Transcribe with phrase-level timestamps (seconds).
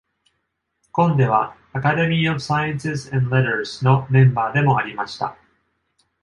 [0.91, 5.37] コンデは Academy of Sciences and Letters のメンバーでもありました。